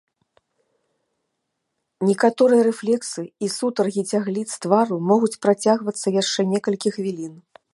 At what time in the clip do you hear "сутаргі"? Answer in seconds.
3.57-4.03